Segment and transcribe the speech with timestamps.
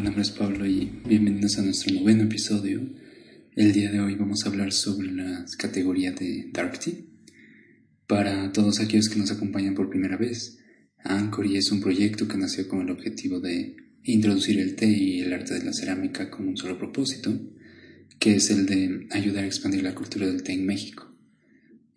[0.00, 2.80] Mi nombre es Pablo y bienvenidos a nuestro noveno episodio.
[3.54, 6.94] El día de hoy vamos a hablar sobre la categoría de Dark Tea.
[8.06, 10.58] Para todos aquellos que nos acompañan por primera vez,
[11.04, 15.34] Anchory es un proyecto que nació con el objetivo de introducir el té y el
[15.34, 17.38] arte de la cerámica con un solo propósito,
[18.18, 21.14] que es el de ayudar a expandir la cultura del té en México.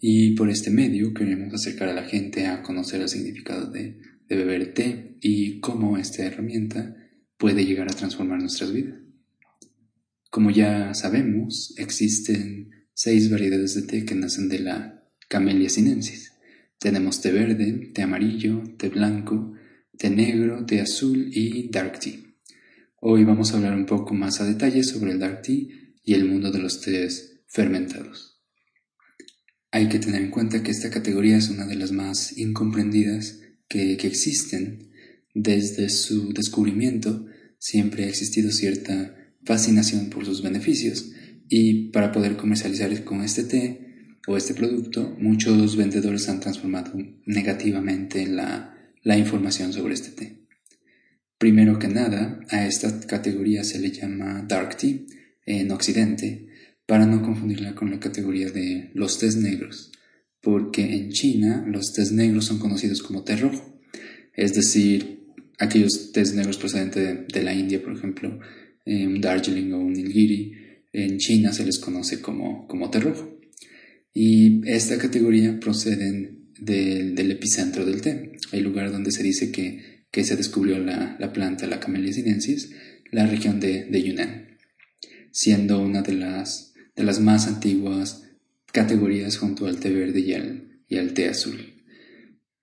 [0.02, 4.36] Y por este medio queremos acercar a la gente a conocer el significado de, de
[4.36, 6.98] beber té y cómo esta herramienta
[7.44, 8.96] puede llegar a transformar nuestras vidas.
[10.30, 16.32] Como ya sabemos, existen seis variedades de té que nacen de la Camellia sinensis.
[16.80, 19.56] Tenemos té verde, té amarillo, té blanco,
[19.98, 22.16] té negro, té azul y dark tea.
[23.02, 25.68] Hoy vamos a hablar un poco más a detalle sobre el dark tea
[26.02, 28.42] y el mundo de los tés fermentados.
[29.70, 33.98] Hay que tener en cuenta que esta categoría es una de las más incomprendidas que,
[33.98, 34.94] que existen.
[35.36, 37.26] Desde su descubrimiento,
[37.64, 41.12] siempre ha existido cierta fascinación por sus beneficios
[41.48, 46.92] y para poder comercializar con este té o este producto, muchos vendedores han transformado
[47.26, 50.40] negativamente la, la información sobre este té.
[51.38, 55.00] Primero que nada, a esta categoría se le llama dark tea
[55.46, 56.48] en Occidente
[56.86, 59.94] para no confundirla con la categoría de los tés negros,
[60.42, 63.80] porque en China los tés negros son conocidos como té rojo,
[64.34, 65.13] es decir,
[65.60, 68.40] aquellos tés negros procedentes de, la India, por ejemplo,
[68.86, 70.54] un Darjeeling o un Nilgiri,
[70.92, 73.40] en China se les conoce como, como té rojo.
[74.14, 80.24] Y esta categoría proceden del epicentro del té, el lugar donde se dice que, que
[80.24, 82.72] se descubrió la, la, planta, la Camellia sinensis,
[83.12, 84.58] la región de, de, Yunnan,
[85.32, 88.30] siendo una de las, de las más antiguas
[88.72, 91.74] categorías junto al té verde y al, y al té azul.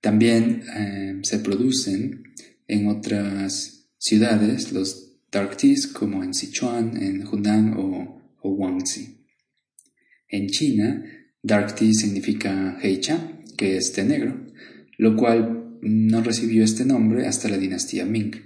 [0.01, 2.23] También eh, se producen
[2.71, 9.27] en otras ciudades los dark teas como en Sichuan, en Hunan o, o Guangxi.
[10.29, 11.05] En China,
[11.43, 14.47] dark tea significa heicha, que es té negro,
[14.99, 18.37] lo cual no recibió este nombre hasta la dinastía Ming,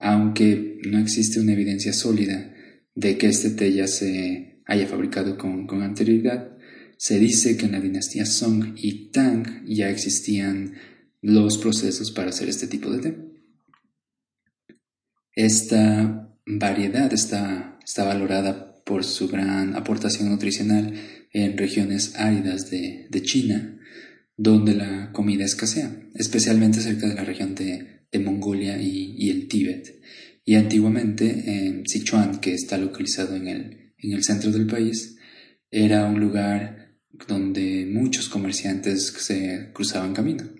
[0.00, 2.52] aunque no existe una evidencia sólida
[2.94, 6.56] de que este té ya se haya fabricado con, con anterioridad.
[6.96, 10.74] Se dice que en la dinastía Song y Tang ya existían
[11.22, 13.27] los procesos para hacer este tipo de té.
[15.38, 20.94] Esta variedad está, está valorada por su gran aportación nutricional
[21.32, 23.78] en regiones áridas de, de China,
[24.36, 29.46] donde la comida escasea, especialmente cerca de la región de, de Mongolia y, y, el
[29.46, 30.00] Tíbet.
[30.44, 35.18] Y antiguamente en Sichuan, que está localizado en el, en el centro del país,
[35.70, 36.96] era un lugar
[37.28, 40.58] donde muchos comerciantes se cruzaban camino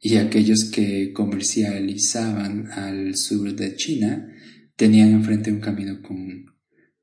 [0.00, 4.32] y aquellos que comercializaban al sur de China
[4.76, 6.46] tenían enfrente un camino con,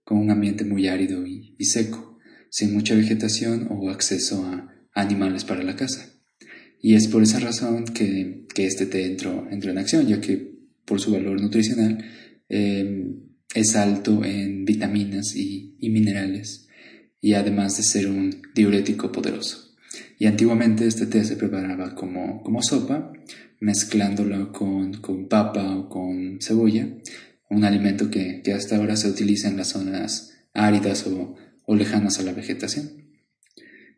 [0.03, 2.17] con un ambiente muy árido y, seco,
[2.49, 6.13] sin mucha vegetación o acceso a animales para la caza.
[6.81, 10.55] Y es por esa razón que, que este té entró, entró, en acción, ya que
[10.85, 12.05] por su valor nutricional
[12.47, 13.11] eh,
[13.53, 16.67] es alto en vitaminas y minerales,
[17.19, 19.64] y además de ser un diurético poderoso.
[20.17, 23.11] Y antiguamente este té se preparaba como, como sopa,
[23.59, 26.87] mezclándolo con, con, papa o con cebolla,
[27.49, 31.35] un alimento que, que, hasta ahora se utiliza en las zonas áridas o,
[31.65, 33.05] o lejanas a la vegetación.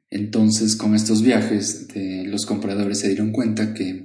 [0.10, 4.04] Entonces, con estos viajes, de, los compradores se dieron cuenta que,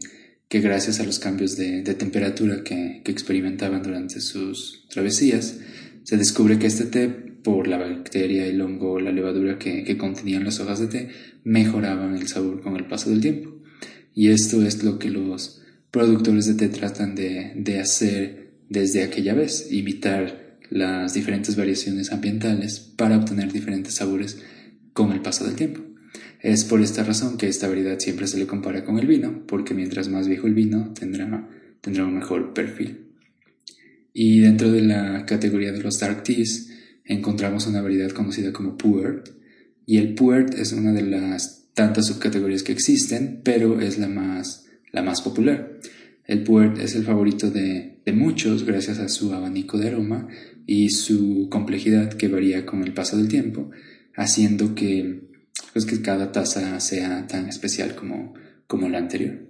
[0.49, 5.59] que gracias a los cambios de, de temperatura que, que, experimentaban durante sus travesías,
[6.03, 10.61] se descubre que este té, por la bacteria, el hongo, la levadura que, contenían las
[10.61, 11.09] hojas de té,
[11.45, 13.57] mejoraban el sabor con el paso del tiempo.
[14.15, 19.35] Y esto es lo que los productores de té tratan de, de hacer desde aquella
[19.35, 24.39] vez, imitar las diferentes variaciones ambientales para obtener diferentes sabores
[24.93, 25.83] con el paso del tiempo.
[26.41, 29.75] Es por esta razón que esta variedad siempre se le compara con el vino, porque
[29.75, 31.49] mientras más viejo el vino tendrá,
[31.81, 33.07] tendrá un mejor perfil.
[34.13, 36.69] Y dentro de la categoría de los dark teas
[37.05, 39.29] encontramos una variedad conocida como puert.
[39.87, 44.67] Y el puert es una de las tantas subcategorías que existen, pero es la más,
[44.93, 45.79] la más popular.
[46.25, 50.29] El puert es el favorito de, de muchos gracias a su abanico de aroma
[50.67, 53.71] y su complejidad que varía con el paso del tiempo,
[54.15, 55.29] haciendo que,
[55.73, 58.35] pues, que cada taza sea tan especial como,
[58.67, 59.49] como la anterior.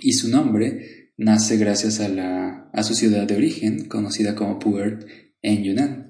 [0.00, 5.06] Y su nombre nace gracias a, la, a su ciudad de origen, conocida como Puert
[5.42, 6.07] en Yunnan.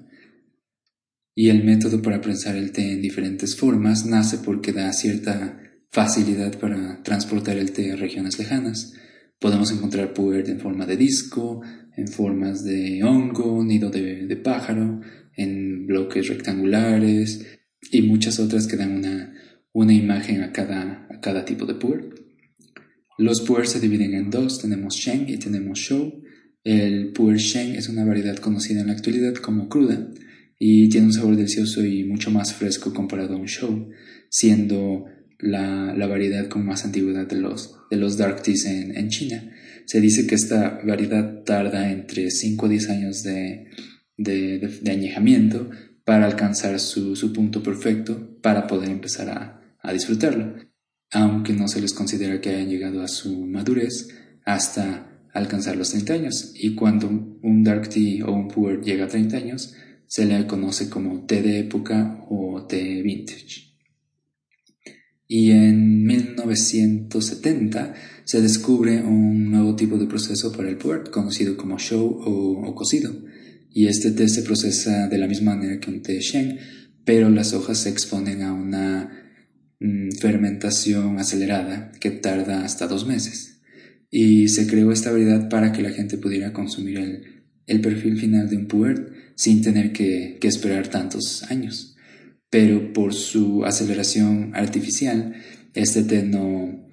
[1.41, 5.57] Y el método para prensar el té en diferentes formas nace porque da cierta
[5.89, 8.91] facilidad para transportar el té a regiones lejanas.
[9.39, 11.61] Podemos encontrar puer en forma de disco,
[11.95, 14.99] en formas de hongo, nido de, pájaro,
[15.33, 17.47] en bloques rectangulares
[17.89, 19.33] y muchas otras que dan una,
[19.71, 22.09] una imagen a cada, a cada tipo de puer.
[23.17, 26.21] Los puer se dividen en dos, tenemos Sheng y tenemos Shou.
[26.65, 30.11] El puer Sheng es una variedad conocida en la actualidad como cruda
[30.59, 33.89] y tiene un sabor delicioso y mucho más fresco comparado a un Shou,
[34.29, 35.05] siendo
[35.39, 39.51] la, variedad con más antigüedad de los, de los dark teas en, China.
[39.85, 43.67] Se dice que esta variedad tarda entre 5 a 10 años de,
[44.85, 45.69] añejamiento
[46.03, 50.55] para alcanzar su, punto perfecto para poder empezar a, a, disfrutarlo,
[51.11, 54.09] aunque no se les considera que hayan llegado a su madurez
[54.45, 56.51] hasta alcanzar los 30 años.
[56.53, 59.73] Y cuando un dark tea o un puer llega a 30 años,
[60.09, 63.69] se le conoce como té de época o té vintage
[65.31, 67.93] y en 1970
[68.25, 73.15] se descubre un nuevo tipo de proceso para el puert conocido como show o, cocido.
[73.71, 76.57] Y este té se procesa de la misma manera que un té Shen,
[77.05, 79.29] pero las hojas se exponen a una
[79.79, 83.61] mm, fermentación acelerada que tarda hasta dos meses.
[84.09, 87.38] Y se creó esta variedad para que la gente pudiera consumir el,
[87.81, 91.95] perfil final de un puert sin tener que esperar tantos años
[92.49, 95.35] pero por su aceleración artificial,
[95.73, 96.89] este té no,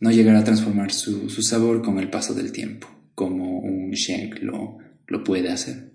[0.00, 4.78] no llegará a transformar su, sabor con el paso del tiempo, como un shank lo,
[5.06, 5.92] lo puede hacer.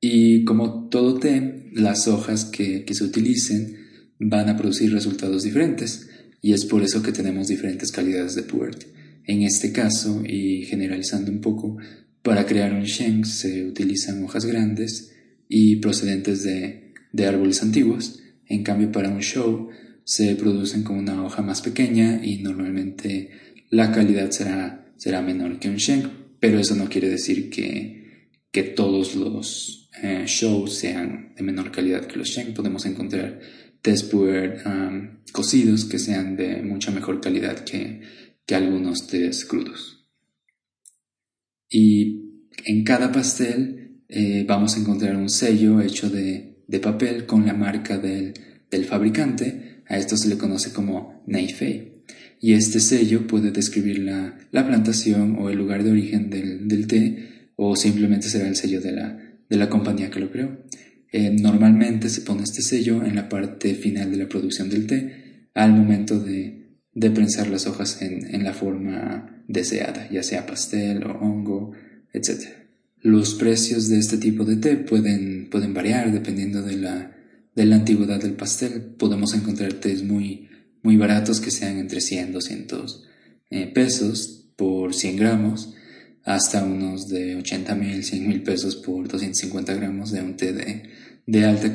[0.00, 3.76] Y como todo té, las hojas que, que se utilicen
[4.18, 6.08] van a producir resultados diferentes,
[6.40, 8.84] y es por eso que tenemos diferentes calidades de puert.
[9.24, 11.76] En este caso, y generalizando un poco,
[12.22, 15.12] para crear un shank se utilizan hojas grandes
[15.48, 18.20] y procedentes de árboles antiguos.
[18.46, 19.70] En cambio, para un show
[20.04, 23.30] se producen con una hoja más pequeña y normalmente
[23.70, 26.06] la calidad será, será menor que un shank,
[26.40, 32.06] pero eso no quiere decir que, que todos los eh, shows sean de menor calidad
[32.06, 32.54] que los shank.
[32.54, 33.40] Podemos encontrar
[33.80, 38.00] test um, cocidos que sean de mucha mejor calidad que,
[38.44, 40.01] que algunos test crudos.
[41.72, 47.46] Y en cada pastel eh, vamos a encontrar un sello hecho de de papel con
[47.46, 48.34] la marca del,
[48.88, 49.82] fabricante.
[49.86, 52.02] A esto se le conoce como Neifei.
[52.40, 57.76] Y este sello puede describir la, plantación o el lugar de origen del, té o
[57.76, 60.64] simplemente será el sello de la, de la compañía que lo creó.
[61.12, 65.48] Eh, normalmente se pone este sello en la parte final de la producción del té
[65.54, 66.61] al momento de,
[66.94, 71.72] de prensar las hojas en, la forma deseada, ya sea pastel o hongo,
[72.12, 72.44] etc.
[73.00, 77.16] Los precios de este tipo de té pueden, pueden variar dependiendo de la,
[77.54, 78.94] de la antigüedad del pastel.
[78.98, 80.48] Podemos encontrar tés muy,
[80.82, 83.08] muy baratos que sean entre 100 y 200
[83.74, 85.74] pesos por 100 gramos
[86.24, 90.84] hasta unos de 80 mil, 100 mil pesos por 250 gramos de un té de,
[91.26, 91.72] de alta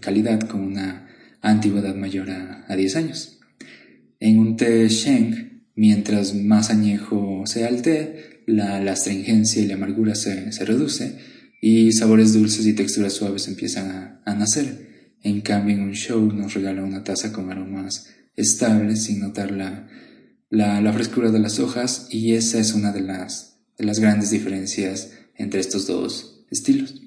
[0.00, 1.08] calidad con una
[1.42, 3.39] antigüedad mayor a, a 10 años.
[4.20, 10.14] En un té Sheng, mientras más añejo sea el té, la, astringencia y la amargura
[10.14, 11.16] se, reduce
[11.62, 15.14] y sabores dulces y texturas suaves empiezan a, nacer.
[15.22, 19.88] En cambio, en un show nos regala una taza con aromas estables sin notar la,
[20.50, 25.12] la, frescura de las hojas y esa es una de las, de las grandes diferencias
[25.34, 27.00] entre estos dos estilos.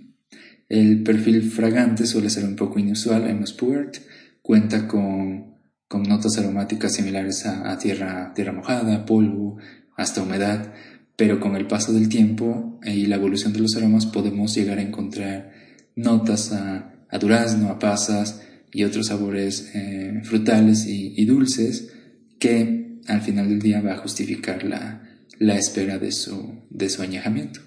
[0.68, 3.98] El perfil fragante suele ser un poco inusual en los puert,
[4.42, 5.53] cuenta con,
[5.88, 9.58] con notas aromáticas similares a, tierra, tierra mojada, polvo,
[9.96, 10.74] hasta humedad,
[11.16, 14.82] pero con el paso del tiempo y la evolución de los aromas podemos llegar a
[14.82, 15.52] encontrar
[15.96, 21.94] notas a, durazno, a pasas y otros sabores eh, frutales y, dulces
[22.40, 27.60] que al final del día va a justificar la, espera de su, de su añejamiento.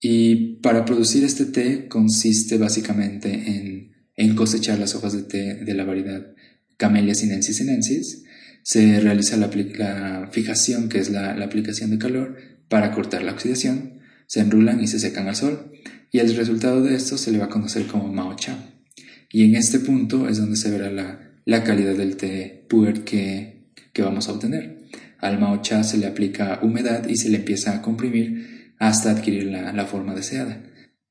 [0.00, 5.74] Y para producir este té consiste básicamente en, en cosechar las hojas de té de
[5.74, 6.34] la variedad
[6.78, 8.24] Camellia sinensis sinensis,
[8.62, 12.36] se realiza la, fijación, que es la, aplicación de calor,
[12.68, 14.00] para cortar la oxidación.
[14.26, 15.72] se enrulan y se secan al sol,
[16.12, 18.56] y el resultado de esto se le va a conocer como Mao Cha.
[19.30, 20.90] Y en este punto es donde se verá
[21.44, 24.78] la, calidad del té puer que, vamos a obtener.
[25.18, 29.46] Al Mao Cha se le aplica humedad y se le empieza a comprimir hasta adquirir
[29.46, 30.62] la, forma deseada.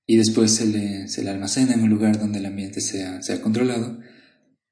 [0.05, 3.41] Y después se le, se le, almacena en un lugar donde el ambiente sea, sea
[3.41, 3.99] controlado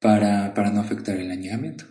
[0.05, 1.85] para, no afectar el añejamiento.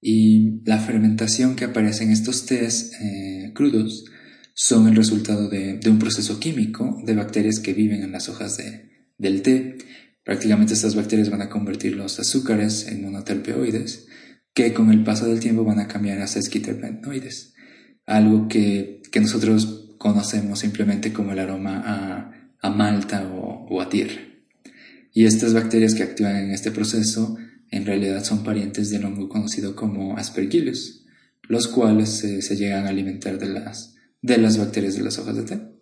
[0.00, 4.06] Y la fermentación que aparece en estos tés eh, crudos
[4.54, 8.60] son el resultado de, un proceso químico de bacterias que viven en las hojas
[9.18, 9.78] del té.
[10.24, 14.08] Prácticamente estas bacterias van a convertir los azúcares en monoterpeoides,
[14.52, 17.54] que con el paso del tiempo van a cambiar a sesquiterpenoides,
[18.04, 24.31] algo que, nosotros conocemos simplemente como el aroma a, malta o, a tierra.
[25.12, 27.36] Y estas bacterias que actúan en este proceso
[27.70, 31.04] en realidad son parientes del hongo conocido como Aspergillus,
[31.48, 35.42] los cuales se llegan a alimentar de las, de las bacterias de las hojas de
[35.42, 35.72] té.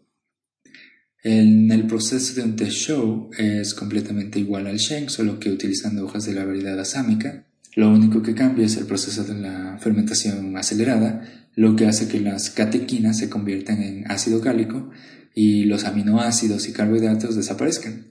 [1.23, 6.07] En el proceso de un té show es completamente igual al Shen, solo que utilizando
[6.07, 7.47] hojas de la variedad asámica.
[7.77, 11.23] Lo único que cambia es el proceso de la fermentación acelerada,
[11.57, 14.91] lo que hace que las catequinas se conviertan en ácido cálico
[15.35, 18.07] y los aminoácidos y carbohidratos desaparezcan,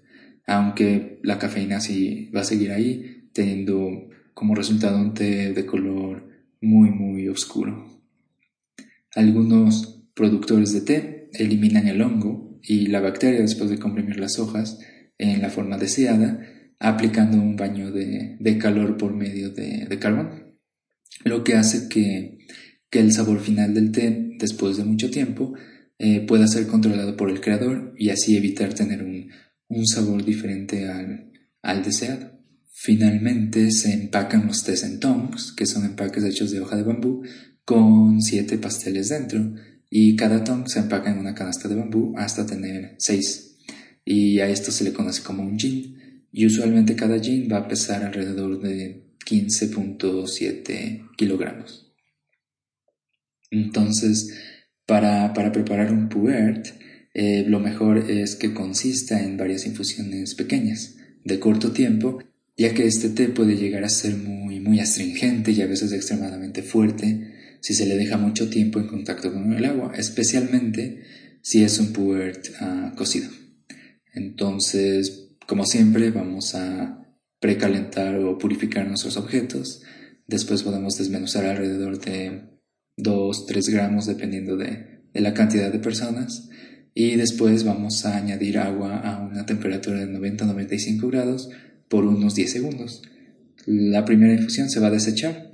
[0.50, 6.27] aunque la cafeína sí va a seguir ahí, teniendo como resultado un té de color
[6.60, 7.86] muy muy oscuro.
[9.13, 14.79] Algunos productores de té eliminan el hongo y la bacteria después de comprimir las hojas
[15.20, 16.44] en la forma deseada,
[16.79, 20.56] aplicando un baño de, calor por medio de, carbón,
[21.25, 22.39] lo que hace que,
[22.91, 25.53] el sabor final del té, después de mucho tiempo,
[26.00, 29.29] eh, pueda ser controlado por el creador y así evitar tener un,
[29.85, 32.31] sabor diferente al, al deseado.
[32.71, 37.23] Finalmente se empacan los tés en tongs, que son empaques hechos de hoja de bambú,
[37.65, 39.53] con siete pasteles dentro,
[39.89, 43.49] y cada tong se empaca en una canasta de bambú hasta tener 6
[44.11, 47.67] y a esto se le conoce como un jean y usualmente cada jean va a
[47.67, 51.93] pesar alrededor de 15.7 kilogramos.
[53.51, 54.33] Entonces,
[54.88, 56.69] para, preparar un puert,
[57.13, 62.20] eh, lo mejor es que consista en varias infusiones pequeñas, de corto tiempo,
[62.58, 66.62] ya que este té puede llegar a ser muy, muy astringente y a veces extremadamente
[66.62, 71.04] fuerte, si se le deja mucho tiempo en contacto con el agua, especialmente
[71.42, 73.30] si es un puert ah, cocido.
[74.13, 79.82] Entonces, como siempre, vamos a precalentar o purificar nuestros objetos.
[80.28, 82.44] Después podemos desmenuzar alrededor de
[82.98, 86.49] 2-3 gramos dependiendo de, de la cantidad de personas.
[86.93, 91.50] Y después vamos a añadir agua a una temperatura de 90-95 grados
[91.88, 93.01] por unos 10 segundos.
[93.65, 95.50] La primera infusión se va a desechar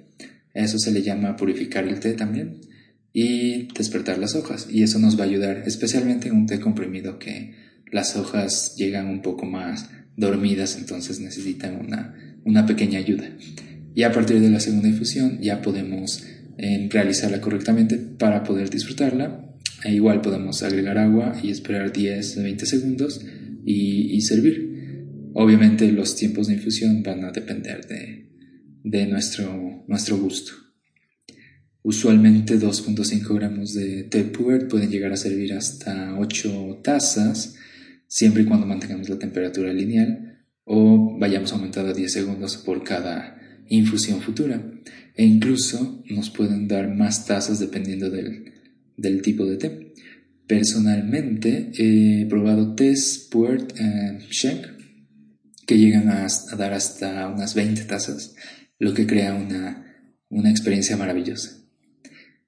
[0.56, 2.62] eso se le llama purificar el té también
[3.14, 4.68] y despertar las hojas.
[4.72, 7.54] Y eso nos va a ayudar, especialmente en un té comprimido que
[7.92, 13.30] las hojas llegan un poco más dormidas, entonces necesitan una, una pequeña ayuda.
[13.94, 16.24] Y a partir de la segunda infusión ya podemos
[16.58, 19.45] eh, realizarla correctamente para poder disfrutarla.
[19.86, 23.24] E igual podemos agregar agua y esperar 10 20 segundos
[23.64, 25.06] y, y servir.
[25.34, 28.32] Obviamente los tiempos de infusión van a depender de,
[28.84, 30.54] de nuestro, nuestro gusto.
[31.84, 37.56] Usualmente 2.5 gramos de té puer pueden llegar a servir hasta 8 tazas,
[38.08, 43.40] siempre y cuando mantengamos la temperatura lineal o vayamos aumentando a 10 segundos por cada
[43.70, 44.64] infusión futura.
[45.14, 48.55] E incluso nos pueden dar más tazas dependiendo del,
[48.98, 49.94] del tipo de té.
[50.48, 54.20] Personalmente he probado tés puer eh,
[55.66, 58.36] que llegan a, a, dar hasta unas 20 tazas
[58.78, 59.86] lo que crea una,
[60.30, 61.64] una experiencia maravillosa.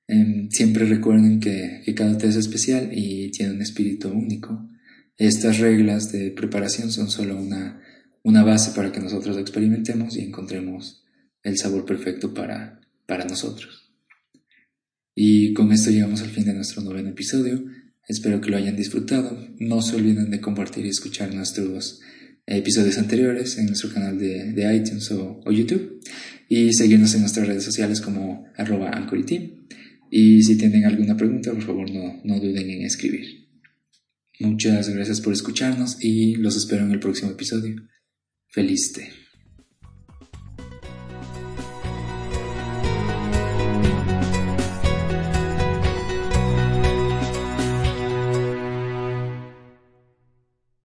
[0.07, 4.69] Em, siempre recuerden que, que, cada té es especial y tiene un espíritu único.
[5.17, 7.81] Estas reglas de preparación son solo una,
[8.23, 11.03] una base para que nosotros experimentemos y encontremos
[11.43, 13.86] el sabor perfecto para, para nosotros.
[15.19, 17.65] Y con esto llegamos al fin de nuestro noveno episodio.
[18.07, 19.47] Espero que lo hayan disfrutado.
[19.57, 22.01] No se olviden de compartir y escuchar nuestros
[22.45, 25.99] episodios anteriores en nuestro canal de, de iTunes o, YouTube
[26.47, 28.91] y seguirnos en nuestras redes sociales como arroba
[30.11, 33.47] Y si tienen alguna pregunta, por favor no, no duden en escribir.
[34.39, 37.75] Muchas gracias por escucharnos y los espero en el próximo episodio.
[38.49, 39.26] Feliz té.